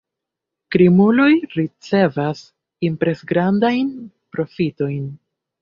Krimuloj 0.75 1.27
ricevas 1.59 2.41
impresgrandajn 2.89 3.95
profitojn. 4.39 5.07